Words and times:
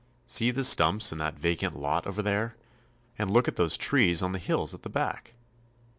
See 0.25 0.49
the 0.49 0.63
stumps 0.63 1.11
in 1.11 1.19
that 1.19 1.37
vacant 1.37 1.77
lot 1.77 2.07
over 2.07 2.23
there, 2.23 2.55
and 3.19 3.29
look 3.29 3.47
at 3.47 3.55
those 3.55 3.77
trees 3.77 4.23
on 4.23 4.31
the 4.31 4.39
hills 4.39 4.73
at 4.73 4.81
the 4.81 4.89
back. 4.89 5.35